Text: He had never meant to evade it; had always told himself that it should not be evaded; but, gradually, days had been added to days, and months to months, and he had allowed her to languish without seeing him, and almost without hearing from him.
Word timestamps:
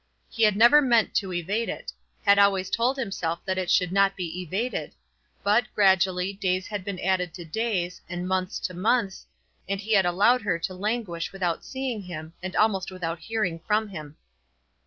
He 0.31 0.41
had 0.41 0.55
never 0.55 0.81
meant 0.81 1.13
to 1.17 1.31
evade 1.31 1.69
it; 1.69 1.93
had 2.25 2.39
always 2.39 2.71
told 2.71 2.97
himself 2.97 3.39
that 3.45 3.59
it 3.59 3.69
should 3.69 3.91
not 3.91 4.15
be 4.17 4.41
evaded; 4.41 4.95
but, 5.43 5.65
gradually, 5.75 6.33
days 6.33 6.65
had 6.65 6.83
been 6.83 6.97
added 7.01 7.35
to 7.35 7.45
days, 7.45 8.01
and 8.09 8.27
months 8.27 8.57
to 8.61 8.73
months, 8.73 9.27
and 9.69 9.79
he 9.79 9.93
had 9.93 10.07
allowed 10.07 10.41
her 10.41 10.57
to 10.57 10.73
languish 10.73 11.31
without 11.31 11.63
seeing 11.63 12.01
him, 12.01 12.33
and 12.41 12.55
almost 12.55 12.89
without 12.89 13.19
hearing 13.19 13.59
from 13.59 13.89
him. 13.89 14.17